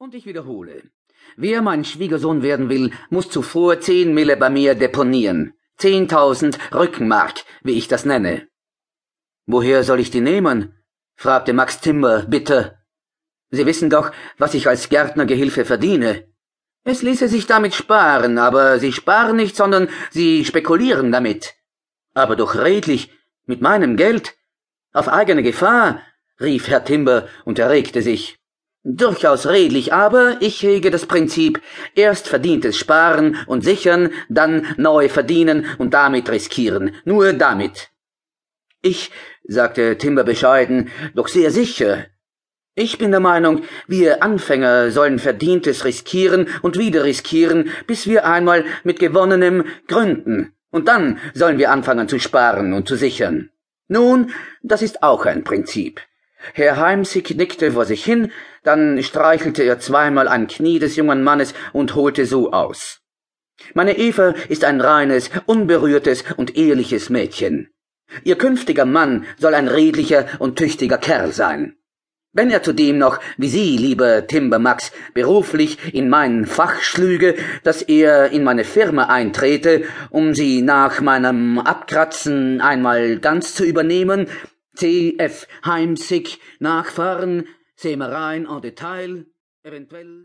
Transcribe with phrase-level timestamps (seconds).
[0.00, 0.84] Und ich wiederhole.
[1.36, 5.54] Wer mein Schwiegersohn werden will, muss zuvor zehn Mille bei mir deponieren.
[5.76, 8.46] Zehntausend Rückenmark, wie ich das nenne.
[9.46, 10.72] Woher soll ich die nehmen?
[11.16, 12.78] fragte Max Timber bitter.
[13.50, 16.28] Sie wissen doch, was ich als Gärtnergehilfe verdiene.
[16.84, 21.56] Es ließe sich damit sparen, aber Sie sparen nicht, sondern Sie spekulieren damit.
[22.14, 23.10] Aber doch redlich,
[23.46, 24.36] mit meinem Geld,
[24.92, 26.00] auf eigene Gefahr,
[26.40, 28.38] rief Herr Timber und erregte sich.
[28.90, 31.60] Durchaus redlich, aber ich hege das Prinzip
[31.94, 36.92] erst verdientes Sparen und sichern, dann neu verdienen und damit riskieren.
[37.04, 37.90] Nur damit.
[38.80, 39.10] Ich,
[39.46, 42.06] sagte Timber bescheiden, doch sehr sicher.
[42.74, 48.64] Ich bin der Meinung, wir Anfänger sollen Verdientes riskieren und wieder riskieren, bis wir einmal
[48.84, 50.54] mit gewonnenem gründen.
[50.70, 53.50] Und dann sollen wir anfangen zu sparen und zu sichern.
[53.88, 54.30] Nun,
[54.62, 56.00] das ist auch ein Prinzip.
[56.54, 61.54] Herr Heimsig nickte vor sich hin, dann streichelte er zweimal ein Knie des jungen Mannes
[61.72, 63.00] und holte so aus.
[63.74, 67.70] Meine Eva ist ein reines, unberührtes und ehrliches Mädchen.
[68.24, 71.74] Ihr künftiger Mann soll ein redlicher und tüchtiger Kerl sein.
[72.32, 77.82] Wenn er zudem noch, wie Sie, lieber Timber Max, beruflich in mein Fach schlüge, dass
[77.82, 84.28] er in meine Firma eintrete, um sie nach meinem Abkratzen einmal ganz zu übernehmen,
[84.78, 85.46] C.F.
[85.64, 89.26] Heimsick nachfahren, Sämereien en Detail,
[89.64, 90.12] eventuell